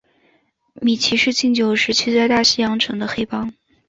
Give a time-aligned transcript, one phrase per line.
[0.73, 3.53] 米奇是禁酒时期在大西洋城的黑帮。